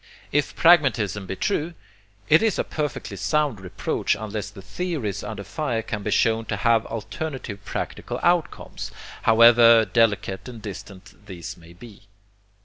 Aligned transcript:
If 0.31 0.55
pragmatism 0.55 1.27
be 1.27 1.35
true, 1.35 1.75
it 2.27 2.41
is 2.41 2.57
a 2.57 2.63
perfectly 2.63 3.15
sound 3.17 3.59
reproach 3.61 4.15
unless 4.19 4.49
the 4.49 4.63
theories 4.63 5.23
under 5.23 5.43
fire 5.43 5.83
can 5.83 6.01
be 6.01 6.09
shown 6.09 6.45
to 6.45 6.55
have 6.57 6.87
alternative 6.87 7.63
practical 7.63 8.19
outcomes, 8.23 8.89
however 9.21 9.85
delicate 9.85 10.49
and 10.49 10.59
distant 10.59 11.27
these 11.27 11.55
may 11.55 11.73
be. 11.73 12.01